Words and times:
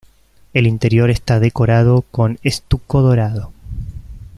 El 0.53 0.65
interior 0.65 1.11
está 1.11 1.39
decorado 1.39 2.01
con 2.09 2.39
estuco 2.41 3.03
dorado. 3.03 3.51